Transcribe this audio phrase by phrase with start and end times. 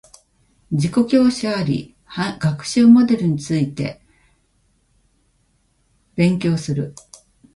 [0.71, 4.01] 自己教師あり学習モデルについて
[6.15, 6.95] 勉強する